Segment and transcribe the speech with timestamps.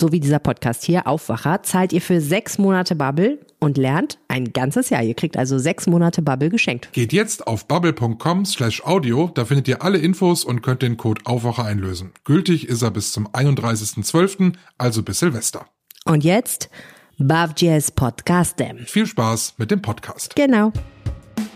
[0.00, 4.52] so wie dieser Podcast hier, Aufwacher, zahlt ihr für sechs Monate Bubble und lernt ein
[4.52, 5.02] ganzes Jahr.
[5.02, 6.92] Ihr kriegt also sechs Monate Bubble geschenkt.
[6.92, 11.20] Geht jetzt auf bubble.com slash audio, da findet ihr alle Infos und könnt den Code
[11.24, 12.12] Aufwacher einlösen.
[12.24, 15.66] Gültig ist er bis zum 31.12., also bis Silvester.
[16.06, 16.70] Und jetzt
[17.18, 18.78] Bavjes Podcastem.
[18.86, 20.34] Viel Spaß mit dem Podcast.
[20.34, 20.72] Genau.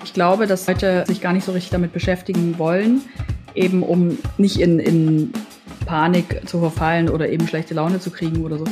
[0.05, 3.01] Ich glaube, dass Leute sich gar nicht so richtig damit beschäftigen wollen,
[3.55, 5.33] eben um nicht in, in
[5.85, 8.65] Panik zu verfallen oder eben schlechte Laune zu kriegen oder so.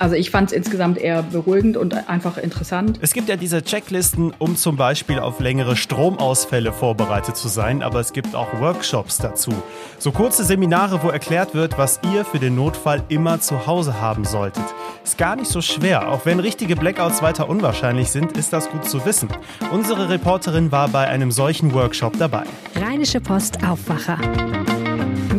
[0.00, 2.98] Also ich fand es insgesamt eher beruhigend und einfach interessant.
[3.02, 7.98] Es gibt ja diese Checklisten, um zum Beispiel auf längere Stromausfälle vorbereitet zu sein, aber
[7.98, 9.52] es gibt auch Workshops dazu.
[9.98, 14.24] So kurze Seminare, wo erklärt wird, was ihr für den Notfall immer zu Hause haben
[14.24, 14.64] solltet.
[15.02, 16.08] Ist gar nicht so schwer.
[16.08, 19.28] Auch wenn richtige Blackouts weiter unwahrscheinlich sind, ist das gut zu wissen.
[19.72, 22.44] Unsere Reporterin war bei einem solchen Workshop dabei.
[22.76, 24.18] Rheinische Post Aufwacher.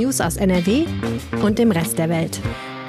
[0.10, 0.86] News aus NRW
[1.44, 2.42] und dem Rest der Welt.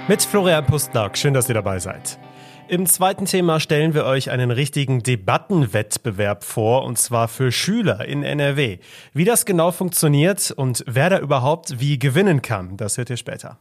[0.08, 1.18] Mit Florian Pustlauk.
[1.18, 2.18] Schön, dass ihr dabei seid.
[2.66, 8.22] Im zweiten Thema stellen wir euch einen richtigen Debattenwettbewerb vor, und zwar für Schüler in
[8.22, 8.78] NRW.
[9.12, 13.58] Wie das genau funktioniert und wer da überhaupt wie gewinnen kann, das hört ihr später.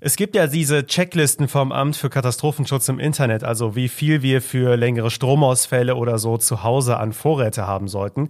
[0.00, 4.42] Es gibt ja diese Checklisten vom Amt für Katastrophenschutz im Internet, also wie viel wir
[4.42, 8.28] für längere Stromausfälle oder so zu Hause an Vorräte haben sollten.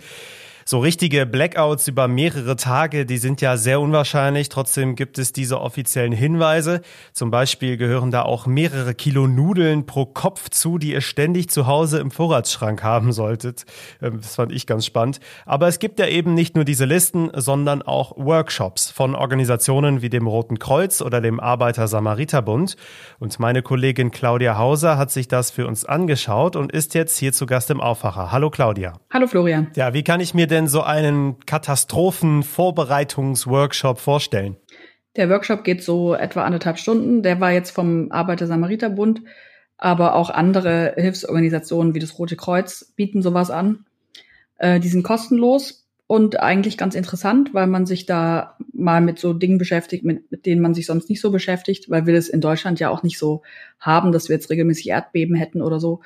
[0.70, 4.50] So richtige Blackouts über mehrere Tage, die sind ja sehr unwahrscheinlich.
[4.50, 6.82] Trotzdem gibt es diese offiziellen Hinweise.
[7.14, 11.66] Zum Beispiel gehören da auch mehrere Kilo Nudeln pro Kopf zu, die ihr ständig zu
[11.66, 13.64] Hause im Vorratsschrank haben solltet.
[14.02, 15.20] Ähm, das fand ich ganz spannend.
[15.46, 20.10] Aber es gibt ja eben nicht nur diese Listen, sondern auch Workshops von Organisationen wie
[20.10, 22.76] dem Roten Kreuz oder dem Arbeiter-Samariter-Bund.
[23.18, 27.32] Und meine Kollegin Claudia Hauser hat sich das für uns angeschaut und ist jetzt hier
[27.32, 28.32] zu Gast im Aufwacher.
[28.32, 29.00] Hallo Claudia.
[29.10, 29.68] Hallo Florian.
[29.74, 34.56] Ja, wie kann ich mir denn denn so einen Katastrophenvorbereitungsworkshop vorstellen?
[35.16, 37.22] Der Workshop geht so etwa anderthalb Stunden.
[37.22, 39.22] Der war jetzt vom Arbeiter-Samariter-Bund,
[39.76, 43.86] aber auch andere Hilfsorganisationen wie das Rote Kreuz bieten sowas an.
[44.58, 49.32] Äh, die sind kostenlos und eigentlich ganz interessant, weil man sich da mal mit so
[49.32, 52.40] Dingen beschäftigt, mit, mit denen man sich sonst nicht so beschäftigt, weil wir das in
[52.40, 53.42] Deutschland ja auch nicht so
[53.78, 56.00] haben, dass wir jetzt regelmäßig Erdbeben hätten oder so,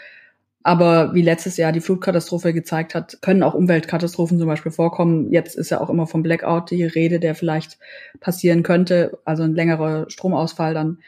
[0.63, 5.33] aber wie letztes Jahr die Flutkatastrophe gezeigt hat, können auch Umweltkatastrophen zum Beispiel vorkommen.
[5.33, 7.79] Jetzt ist ja auch immer vom Blackout die Rede, der vielleicht
[8.21, 10.99] passieren könnte, also ein längerer Stromausfall dann.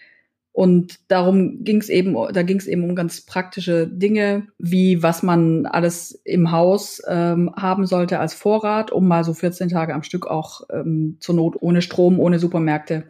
[0.53, 5.25] Und darum ging es eben, da ging es eben um ganz praktische Dinge, wie was
[5.25, 10.05] man alles im Haus ähm, haben sollte als Vorrat, um mal so 14 Tage am
[10.05, 13.05] Stück auch ähm, zur Not ohne Strom, ohne Supermärkte,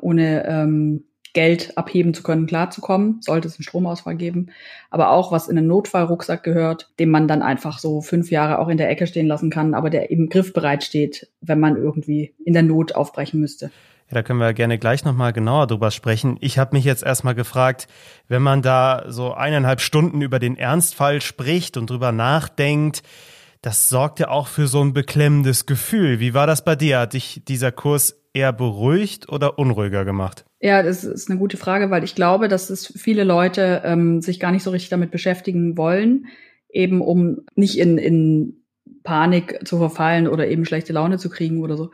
[0.00, 4.48] ohne ähm, Geld abheben zu können, klarzukommen, sollte es einen Stromausfall geben.
[4.90, 8.68] Aber auch, was in einen Notfallrucksack gehört, den man dann einfach so fünf Jahre auch
[8.68, 12.34] in der Ecke stehen lassen kann, aber der im Griff bereit steht, wenn man irgendwie
[12.44, 13.70] in der Not aufbrechen müsste.
[14.10, 16.36] Ja, da können wir gerne gleich nochmal genauer drüber sprechen.
[16.40, 17.86] Ich habe mich jetzt erstmal gefragt,
[18.26, 23.02] wenn man da so eineinhalb Stunden über den Ernstfall spricht und drüber nachdenkt,
[23.62, 26.18] das sorgt ja auch für so ein beklemmendes Gefühl.
[26.18, 26.98] Wie war das bei dir?
[26.98, 30.44] Hat dich dieser Kurs eher beruhigt oder unruhiger gemacht?
[30.60, 34.38] Ja, das ist eine gute Frage, weil ich glaube, dass es viele Leute ähm, sich
[34.38, 36.26] gar nicht so richtig damit beschäftigen wollen,
[36.68, 38.62] eben um nicht in, in
[39.02, 41.90] Panik zu verfallen oder eben schlechte Laune zu kriegen oder so.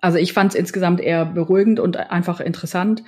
[0.00, 3.04] Also ich fand es insgesamt eher beruhigend und einfach interessant.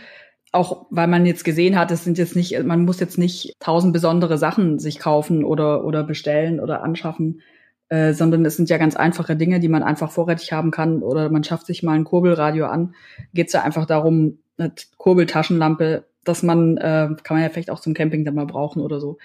[0.53, 3.93] Auch weil man jetzt gesehen hat, es sind jetzt nicht, man muss jetzt nicht tausend
[3.93, 7.41] besondere Sachen sich kaufen oder, oder bestellen oder anschaffen,
[7.89, 11.31] äh, sondern es sind ja ganz einfache Dinge, die man einfach vorrätig haben kann oder
[11.31, 12.95] man schafft sich mal ein Kurbelradio an.
[13.33, 17.81] Geht es ja einfach darum, eine Kurbeltaschenlampe, dass man, äh, kann man ja vielleicht auch
[17.81, 19.19] zum Camping dann mal brauchen oder so.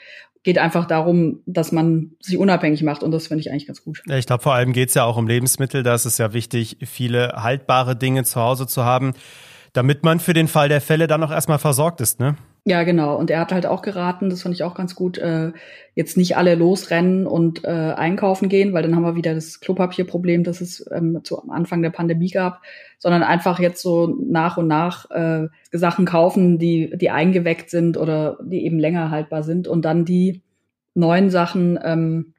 [0.43, 4.03] Geht einfach darum, dass man sich unabhängig macht und das finde ich eigentlich ganz gut.
[4.07, 5.83] Ich glaube, vor allem geht es ja auch um Lebensmittel.
[5.83, 9.13] Da ist es ja wichtig, viele haltbare Dinge zu Hause zu haben,
[9.73, 12.37] damit man für den Fall der Fälle dann auch erstmal versorgt ist, ne?
[12.67, 13.15] Ja, genau.
[13.15, 15.51] Und er hat halt auch geraten, das fand ich auch ganz gut, äh,
[15.93, 20.43] jetzt nicht alle losrennen und äh, einkaufen gehen, weil dann haben wir wieder das Klopapierproblem,
[20.43, 22.63] das es ähm, zu Anfang der Pandemie gab,
[22.97, 28.39] sondern einfach jetzt so nach und nach äh, Sachen kaufen, die, die eingeweckt sind oder
[28.43, 30.41] die eben länger haltbar sind und dann die
[30.95, 32.33] neuen Sachen ähm,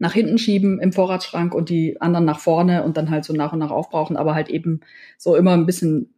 [0.00, 3.52] nach hinten schieben im Vorratsschrank und die anderen nach vorne und dann halt so nach
[3.52, 4.80] und nach aufbrauchen, aber halt eben
[5.18, 6.14] so immer ein bisschen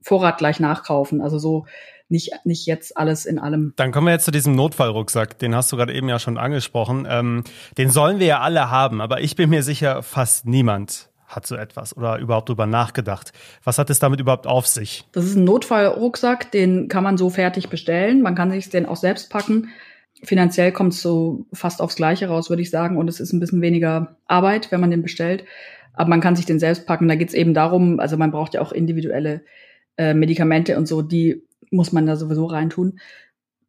[0.00, 1.20] Vorrat gleich nachkaufen.
[1.20, 1.66] Also so
[2.10, 3.72] nicht, nicht jetzt alles in allem.
[3.76, 7.06] Dann kommen wir jetzt zu diesem Notfallrucksack, den hast du gerade eben ja schon angesprochen.
[7.08, 7.44] Ähm,
[7.78, 11.54] den sollen wir ja alle haben, aber ich bin mir sicher, fast niemand hat so
[11.54, 13.32] etwas oder überhaupt drüber nachgedacht.
[13.62, 15.04] Was hat es damit überhaupt auf sich?
[15.12, 18.22] Das ist ein Notfallrucksack, den kann man so fertig bestellen.
[18.22, 19.68] Man kann sich den auch selbst packen.
[20.22, 22.96] Finanziell kommt es so fast aufs Gleiche raus, würde ich sagen.
[22.96, 25.44] Und es ist ein bisschen weniger Arbeit, wenn man den bestellt.
[25.94, 27.08] Aber man kann sich den selbst packen.
[27.08, 29.42] Da geht es eben darum, also man braucht ja auch individuelle
[30.00, 33.00] äh, Medikamente und so, die muss man da sowieso reintun.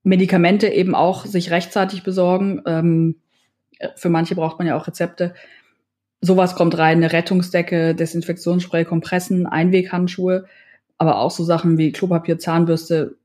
[0.03, 2.61] Medikamente eben auch sich rechtzeitig besorgen.
[2.65, 3.15] Ähm,
[3.97, 5.33] für manche braucht man ja auch Rezepte.
[6.21, 10.45] Sowas kommt rein, eine Rettungsdecke, Desinfektionsspray, Kompressen, Einweghandschuhe,
[10.97, 13.17] aber auch so Sachen wie Klopapier, Zahnbürste,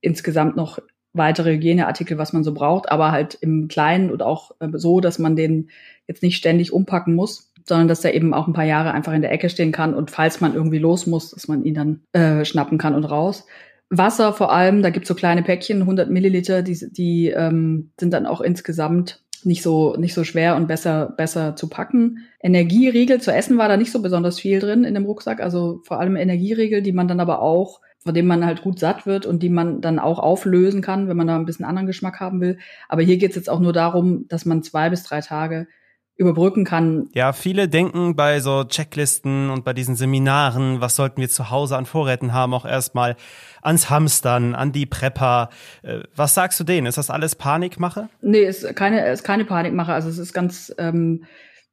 [0.00, 0.78] insgesamt noch
[1.12, 5.18] weitere Hygieneartikel, was man so braucht, aber halt im Kleinen und auch äh, so, dass
[5.18, 5.68] man den
[6.06, 9.22] jetzt nicht ständig umpacken muss, sondern dass der eben auch ein paar Jahre einfach in
[9.22, 12.44] der Ecke stehen kann und falls man irgendwie los muss, dass man ihn dann äh,
[12.44, 13.46] schnappen kann und raus.
[13.90, 18.26] Wasser vor allem, da gibt's so kleine Päckchen, 100 Milliliter, die, die ähm, sind dann
[18.26, 22.26] auch insgesamt nicht so nicht so schwer und besser besser zu packen.
[22.42, 26.00] Energieriegel zu essen war da nicht so besonders viel drin in dem Rucksack, also vor
[26.00, 29.42] allem Energieriegel, die man dann aber auch von dem man halt gut satt wird und
[29.42, 32.58] die man dann auch auflösen kann, wenn man da ein bisschen anderen Geschmack haben will.
[32.88, 35.66] Aber hier geht's jetzt auch nur darum, dass man zwei bis drei Tage
[36.18, 37.08] überbrücken kann.
[37.14, 41.76] Ja, viele denken bei so Checklisten und bei diesen Seminaren, was sollten wir zu Hause
[41.76, 43.16] an Vorräten haben, auch erstmal
[43.62, 45.48] ans Hamstern, an die Prepper.
[45.82, 46.88] Äh, was sagst du denen?
[46.88, 48.08] Ist das alles Panikmache?
[48.20, 49.92] Nee, ist keine, ist keine Panikmache.
[49.92, 51.24] Also es ist ganz, ähm,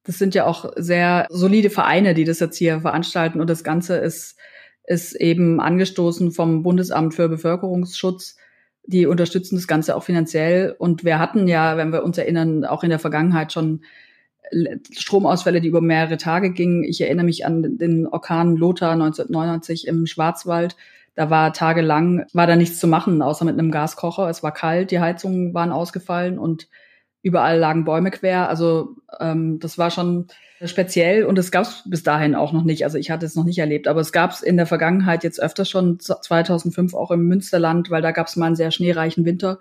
[0.03, 3.97] das sind ja auch sehr solide Vereine, die das jetzt hier veranstalten und das Ganze
[3.97, 4.37] ist,
[4.85, 8.37] ist eben angestoßen vom Bundesamt für Bevölkerungsschutz.
[8.85, 10.75] Die unterstützen das Ganze auch finanziell.
[10.77, 13.81] Und wir hatten ja, wenn wir uns erinnern, auch in der Vergangenheit schon
[14.91, 16.83] Stromausfälle, die über mehrere Tage gingen.
[16.83, 20.75] Ich erinnere mich an den Orkan Lothar 1999 im Schwarzwald.
[21.15, 24.29] Da war tagelang, war da nichts zu machen, außer mit einem Gaskocher.
[24.29, 26.67] Es war kalt, die Heizungen waren ausgefallen und
[27.21, 28.49] überall lagen Bäume quer.
[28.49, 30.27] Also ähm, das war schon
[30.63, 32.83] speziell und es gab es bis dahin auch noch nicht.
[32.83, 35.41] Also ich hatte es noch nicht erlebt, aber es gab es in der Vergangenheit jetzt
[35.41, 39.59] öfter schon 2005 auch im Münsterland, weil da gab es mal einen sehr schneereichen Winter.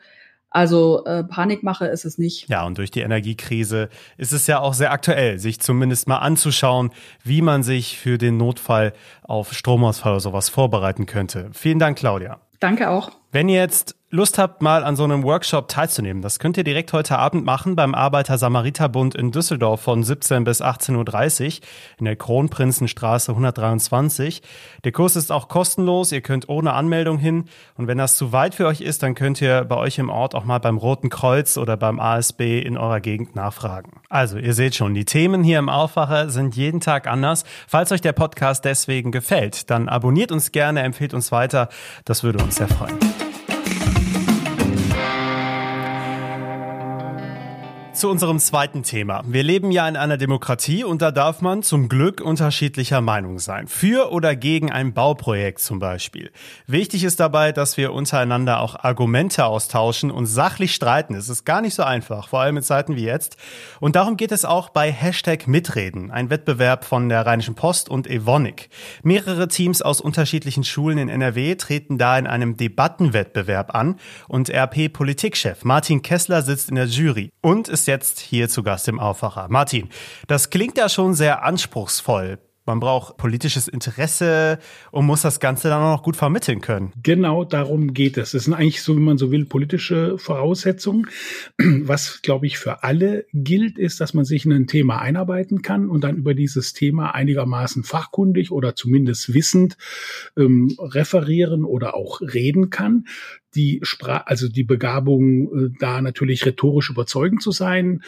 [0.55, 2.49] Also äh, Panikmache ist es nicht.
[2.49, 6.93] Ja, und durch die Energiekrise ist es ja auch sehr aktuell, sich zumindest mal anzuschauen,
[7.25, 8.93] wie man sich für den Notfall
[9.25, 11.51] auf Stromausfall oder sowas vorbereiten könnte.
[11.55, 12.39] Vielen Dank, Claudia.
[12.61, 13.11] Danke auch.
[13.33, 17.19] Wenn jetzt Lust habt, mal an so einem Workshop teilzunehmen, das könnt ihr direkt heute
[17.19, 21.67] Abend machen beim Arbeiter-Samariter-Bund in Düsseldorf von 17 bis 18.30 Uhr
[21.99, 24.41] in der Kronprinzenstraße 123.
[24.85, 27.47] Der Kurs ist auch kostenlos, ihr könnt ohne Anmeldung hin
[27.77, 30.37] und wenn das zu weit für euch ist, dann könnt ihr bei euch im Ort
[30.37, 34.01] auch mal beim Roten Kreuz oder beim ASB in eurer Gegend nachfragen.
[34.11, 37.43] Also, ihr seht schon, die Themen hier im Aufwacher sind jeden Tag anders.
[37.67, 41.69] Falls euch der Podcast deswegen gefällt, dann abonniert uns gerne, empfehlt uns weiter,
[42.05, 42.97] das würde uns sehr freuen.
[48.05, 49.23] Zu unserem zweiten Thema.
[49.27, 53.67] Wir leben ja in einer Demokratie und da darf man zum Glück unterschiedlicher Meinung sein.
[53.67, 56.31] Für oder gegen ein Bauprojekt zum Beispiel.
[56.67, 61.15] Wichtig ist dabei, dass wir untereinander auch Argumente austauschen und sachlich streiten.
[61.15, 63.39] Es ist gar nicht so einfach, vor allem in Zeiten wie jetzt.
[63.81, 68.07] Und darum geht es auch bei Hashtag Mitreden, ein Wettbewerb von der Rheinischen Post und
[68.07, 68.69] Evonik.
[69.03, 73.97] Mehrere Teams aus unterschiedlichen Schulen in NRW treten da in einem Debattenwettbewerb an
[74.29, 78.89] und RP-Politikchef Martin Kessler sitzt in der Jury und ist ja jetzt hier zu Gast
[78.89, 79.47] im Aufwacher.
[79.49, 79.89] Martin,
[80.27, 82.39] das klingt ja schon sehr anspruchsvoll.
[82.67, 84.59] Man braucht politisches Interesse
[84.91, 86.93] und muss das Ganze dann auch noch gut vermitteln können.
[87.03, 88.33] Genau darum geht es.
[88.33, 91.09] Es sind eigentlich, so wie man so will, politische Voraussetzungen.
[91.59, 95.91] Was, glaube ich, für alle gilt, ist, dass man sich in ein Thema einarbeiten kann
[95.91, 99.77] und dann über dieses Thema einigermaßen fachkundig oder zumindest wissend
[100.39, 103.05] ähm, referieren oder auch reden kann
[103.55, 108.03] die Sprache, also die Begabung, äh, da natürlich rhetorisch überzeugend zu sein,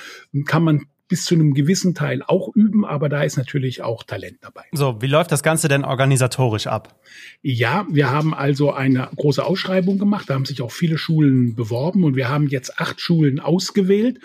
[0.44, 4.38] kann man bis zu einem gewissen Teil auch üben, aber da ist natürlich auch Talent
[4.40, 4.64] dabei.
[4.72, 7.00] So, wie läuft das Ganze denn organisatorisch ab?
[7.42, 12.04] Ja, wir haben also eine große Ausschreibung gemacht, da haben sich auch viele Schulen beworben
[12.04, 14.18] und wir haben jetzt acht Schulen ausgewählt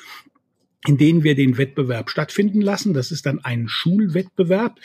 [0.88, 2.94] in denen wir den Wettbewerb stattfinden lassen.
[2.94, 4.80] Das ist dann ein Schulwettbewerb.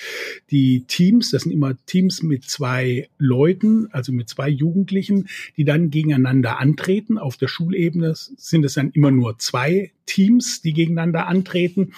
[0.50, 5.90] Die Teams, das sind immer Teams mit zwei Leuten, also mit zwei Jugendlichen, die dann
[5.90, 7.16] gegeneinander antreten.
[7.16, 11.94] Auf der Schulebene sind es dann immer nur zwei Teams, die gegeneinander antreten.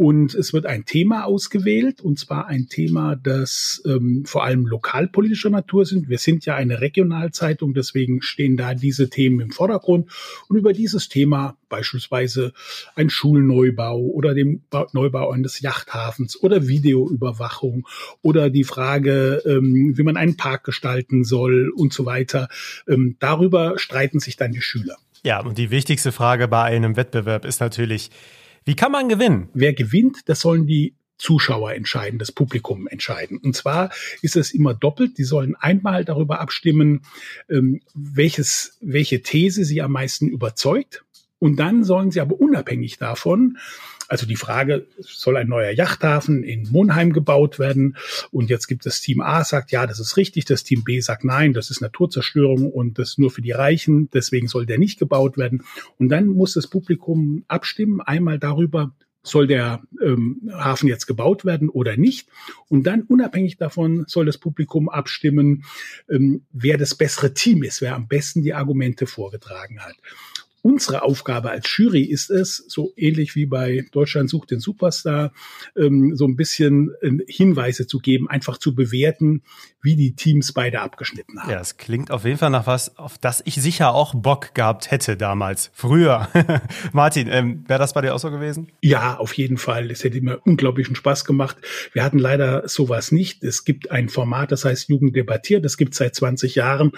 [0.00, 5.50] Und es wird ein Thema ausgewählt, und zwar ein Thema, das ähm, vor allem lokalpolitischer
[5.50, 6.08] Natur sind.
[6.08, 10.08] Wir sind ja eine Regionalzeitung, deswegen stehen da diese Themen im Vordergrund.
[10.48, 12.54] Und über dieses Thema, beispielsweise
[12.94, 14.62] ein Schulneubau oder den
[14.94, 17.86] Neubau eines Yachthafens oder Videoüberwachung
[18.22, 22.48] oder die Frage, ähm, wie man einen Park gestalten soll und so weiter,
[22.88, 24.96] ähm, darüber streiten sich dann die Schüler.
[25.24, 28.10] Ja, und die wichtigste Frage bei einem Wettbewerb ist natürlich,
[28.64, 29.48] wie kann man gewinnen?
[29.54, 33.36] Wer gewinnt, das sollen die Zuschauer entscheiden, das Publikum entscheiden.
[33.38, 33.90] Und zwar
[34.22, 35.18] ist es immer doppelt.
[35.18, 37.02] Die sollen einmal darüber abstimmen,
[37.48, 41.04] ähm, welches, welche These sie am meisten überzeugt.
[41.38, 43.58] Und dann sollen sie aber unabhängig davon
[44.10, 47.96] also die Frage, soll ein neuer Yachthafen in Monheim gebaut werden?
[48.32, 50.44] Und jetzt gibt es Team A, sagt, ja, das ist richtig.
[50.46, 54.10] Das Team B sagt, nein, das ist Naturzerstörung und das nur für die Reichen.
[54.10, 55.62] Deswegen soll der nicht gebaut werden.
[55.96, 61.68] Und dann muss das Publikum abstimmen, einmal darüber, soll der ähm, Hafen jetzt gebaut werden
[61.68, 62.28] oder nicht.
[62.68, 65.64] Und dann unabhängig davon soll das Publikum abstimmen,
[66.10, 69.94] ähm, wer das bessere Team ist, wer am besten die Argumente vorgetragen hat.
[70.62, 75.32] Unsere Aufgabe als Jury ist es, so ähnlich wie bei Deutschland sucht den Superstar,
[75.74, 79.42] ähm, so ein bisschen äh, Hinweise zu geben, einfach zu bewerten,
[79.80, 81.50] wie die Teams beide abgeschnitten haben.
[81.50, 84.90] Ja, es klingt auf jeden Fall nach was, auf das ich sicher auch Bock gehabt
[84.90, 86.28] hätte damals, früher.
[86.92, 88.70] Martin, ähm, wäre das bei dir auch so gewesen?
[88.82, 89.90] Ja, auf jeden Fall.
[89.90, 91.56] Es hätte mir unglaublichen Spaß gemacht.
[91.94, 93.42] Wir hatten leider sowas nicht.
[93.44, 95.64] Es gibt ein Format, das heißt Jugend debattiert.
[95.64, 96.92] Das gibt es seit 20 Jahren.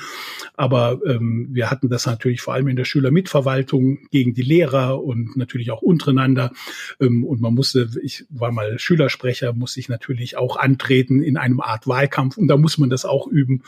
[0.56, 5.02] Aber ähm, wir hatten das natürlich vor allem in der Schülermitverwaltung Verwaltung gegen die Lehrer
[5.02, 6.52] und natürlich auch untereinander.
[7.00, 11.60] Ähm, und man musste, ich war mal Schülersprecher, musste ich natürlich auch antreten in einem
[11.60, 13.62] Art Wahlkampf und da muss man das auch üben.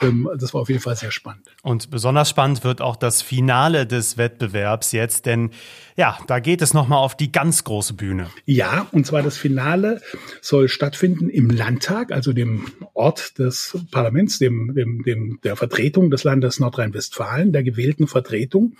[0.00, 1.44] Ähm, das war auf jeden Fall sehr spannend.
[1.62, 5.50] Und besonders spannend wird auch das Finale des Wettbewerbs jetzt, denn
[5.96, 8.28] ja, da geht es nochmal auf die ganz große Bühne.
[8.44, 10.02] Ja, und zwar das Finale
[10.42, 16.24] soll stattfinden im Landtag, also dem Ort des Parlaments, dem, dem, dem der Vertretung des
[16.24, 18.76] Landes Nordrhein-Westfalen, der gewählten Vertretung.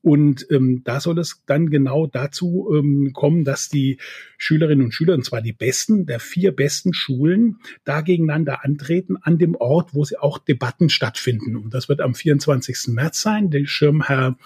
[0.00, 3.98] Und ähm, da soll es dann genau dazu ähm, kommen, dass die
[4.36, 9.38] Schülerinnen und Schüler, und zwar die besten der vier besten Schulen, da gegeneinander antreten an
[9.38, 11.56] dem Ort, wo sie auch Debatten stattfinden.
[11.56, 12.94] Und das wird am 24.
[12.94, 13.50] März sein.
[13.50, 14.38] Der Schirmherr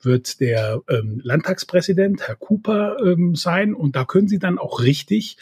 [0.00, 3.74] wird der ähm, Landtagspräsident, Herr Cooper, ähm, sein.
[3.74, 5.38] Und da können sie dann auch richtig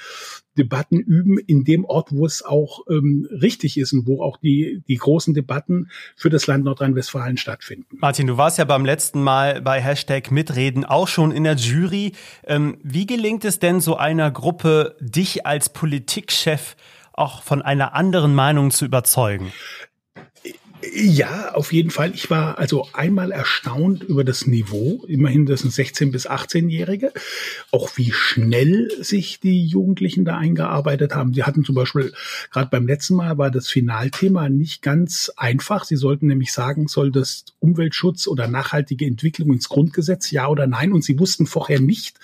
[0.58, 4.82] Debatten üben in dem Ort, wo es auch ähm, richtig ist und wo auch die,
[4.88, 7.98] die großen Debatten für das Land Nordrhein-Westfalen stattfinden.
[8.00, 12.12] Martin, du warst ja beim letzten Mal bei Hashtag Mitreden auch schon in der Jury.
[12.44, 16.76] Ähm, wie gelingt es denn so einer Gruppe, dich als Politikchef
[17.12, 19.52] auch von einer anderen Meinung zu überzeugen?
[21.00, 22.12] Ja, auf jeden Fall.
[22.12, 25.04] Ich war also einmal erstaunt über das Niveau.
[25.06, 27.12] Immerhin, das sind 16- bis 18-Jährige.
[27.70, 31.34] Auch wie schnell sich die Jugendlichen da eingearbeitet haben.
[31.34, 32.12] Sie hatten zum Beispiel,
[32.50, 35.84] gerade beim letzten Mal war das Finalthema nicht ganz einfach.
[35.84, 40.92] Sie sollten nämlich sagen, soll das Umweltschutz oder nachhaltige Entwicklung ins Grundgesetz, ja oder nein?
[40.92, 42.18] Und sie wussten vorher nicht,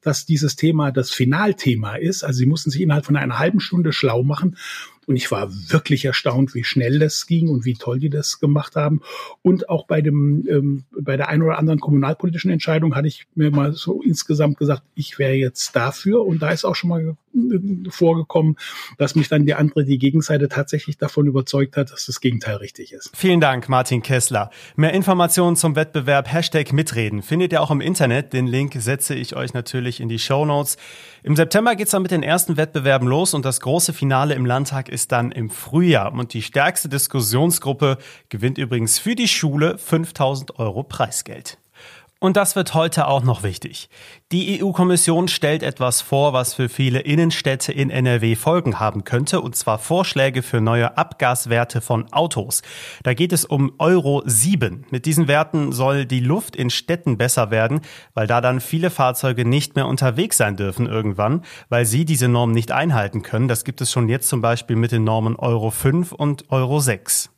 [0.00, 2.22] dass dieses Thema das Finalthema ist.
[2.22, 4.56] Also sie mussten sich innerhalb von einer halben Stunde schlau machen.
[5.06, 8.76] Und ich war wirklich erstaunt, wie schnell das ging und wie toll die das gemacht
[8.76, 9.00] haben.
[9.42, 13.50] Und auch bei dem, ähm, bei der einen oder anderen kommunalpolitischen Entscheidung hatte ich mir
[13.50, 16.24] mal so insgesamt gesagt, ich wäre jetzt dafür.
[16.24, 17.16] Und da ist auch schon mal
[17.88, 18.56] vorgekommen,
[18.98, 22.92] dass mich dann die andere, die Gegenseite tatsächlich davon überzeugt hat, dass das Gegenteil richtig
[22.92, 23.10] ist.
[23.14, 24.50] Vielen Dank, Martin Kessler.
[24.76, 28.32] Mehr Informationen zum Wettbewerb Hashtag Mitreden findet ihr auch im Internet.
[28.32, 30.76] Den Link setze ich euch natürlich in die Show Notes.
[31.22, 34.88] Im September geht's dann mit den ersten Wettbewerben los und das große Finale im Landtag
[34.88, 36.12] ist dann im Frühjahr.
[36.12, 37.98] Und die stärkste Diskussionsgruppe
[38.28, 41.58] gewinnt übrigens für die Schule 5000 Euro Preisgeld.
[42.22, 43.88] Und das wird heute auch noch wichtig.
[44.30, 49.56] Die EU-Kommission stellt etwas vor, was für viele Innenstädte in NRW Folgen haben könnte, und
[49.56, 52.62] zwar Vorschläge für neue Abgaswerte von Autos.
[53.02, 54.86] Da geht es um Euro 7.
[54.90, 57.80] Mit diesen Werten soll die Luft in Städten besser werden,
[58.14, 62.52] weil da dann viele Fahrzeuge nicht mehr unterwegs sein dürfen irgendwann, weil sie diese Norm
[62.52, 63.48] nicht einhalten können.
[63.48, 67.32] Das gibt es schon jetzt zum Beispiel mit den Normen Euro 5 und Euro 6.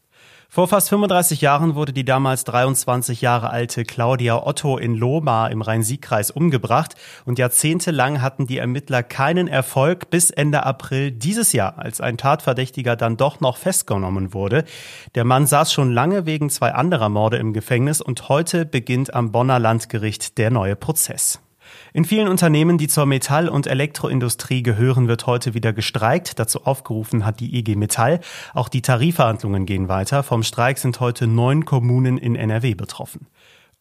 [0.54, 5.62] Vor fast 35 Jahren wurde die damals 23 Jahre alte Claudia Otto in Lohmar im
[5.62, 6.94] Rhein-Sieg-Kreis umgebracht
[7.25, 12.94] und jahrzehntelang hatten die Ermittler keinen Erfolg bis Ende April dieses Jahr, als ein Tatverdächtiger
[12.94, 14.62] dann doch noch festgenommen wurde.
[15.16, 19.32] Der Mann saß schon lange wegen zwei anderer Morde im Gefängnis und heute beginnt am
[19.32, 21.40] Bonner Landgericht der neue Prozess.
[21.96, 26.40] In vielen Unternehmen, die zur Metall- und Elektroindustrie gehören, wird heute wieder gestreikt.
[26.40, 28.18] Dazu aufgerufen hat die IG Metall.
[28.52, 30.24] Auch die Tarifverhandlungen gehen weiter.
[30.24, 33.28] Vom Streik sind heute neun Kommunen in NRW betroffen.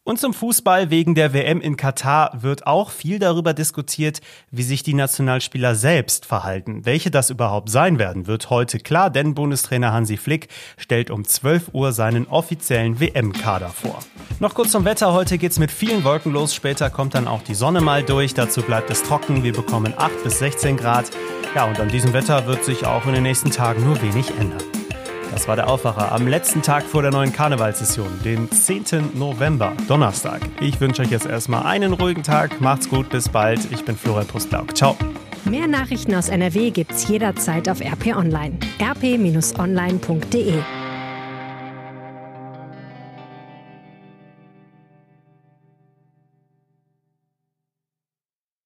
[0.06, 4.20] Und zum Fußball wegen der WM in Katar wird auch viel darüber diskutiert,
[4.50, 6.84] wie sich die Nationalspieler selbst verhalten.
[6.84, 11.70] Welche das überhaupt sein werden, wird heute klar, denn Bundestrainer Hansi Flick stellt um 12
[11.72, 13.98] Uhr seinen offiziellen WM-Kader vor.
[14.40, 15.14] Noch kurz zum Wetter.
[15.14, 16.54] Heute geht's mit vielen Wolken los.
[16.54, 18.34] Später kommt dann auch die Sonne mal durch.
[18.34, 19.42] Dazu bleibt es trocken.
[19.42, 21.06] Wir bekommen 8 bis 16 Grad.
[21.54, 24.83] Ja, und an diesem Wetter wird sich auch in den nächsten Tagen nur wenig ändern.
[25.34, 29.18] Das war der Aufwacher am letzten Tag vor der neuen Karnevalssession, den 10.
[29.18, 30.40] November, Donnerstag.
[30.60, 32.60] Ich wünsche euch jetzt erstmal einen ruhigen Tag.
[32.60, 33.58] Macht's gut, bis bald.
[33.72, 34.76] Ich bin Florian Pustlauk.
[34.76, 34.96] Ciao.
[35.44, 38.56] Mehr Nachrichten aus NRW gibt's jederzeit auf RP Online.
[38.80, 40.52] rp-online.de